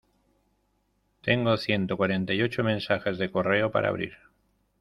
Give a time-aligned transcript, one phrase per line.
[1.21, 4.13] Tengo ciento cuarenta y ocho mensajes de correo para abrir.